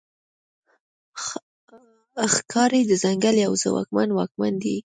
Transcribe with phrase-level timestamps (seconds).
[2.33, 4.75] ښکاري د ځنګل یو ځواکمن واکمن دی.